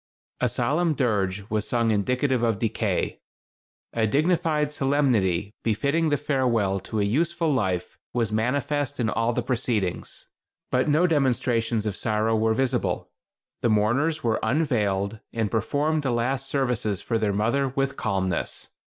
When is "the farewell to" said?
6.09-6.99